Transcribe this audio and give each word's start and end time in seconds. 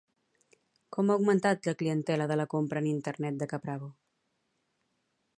Com 0.95 1.09
ha 1.11 1.17
augmentat 1.17 1.67
la 1.69 1.73
clientela 1.81 2.25
de 2.31 2.37
la 2.41 2.47
compra 2.53 2.81
en 2.83 2.87
internet 2.93 3.37
de 3.43 3.49
Caprabo? 3.51 3.91